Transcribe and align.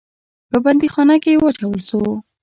په 0.49 0.57
بندیخانه 0.65 1.15
کې 1.23 1.33
واچول 1.41 1.79
سو. 1.89 1.99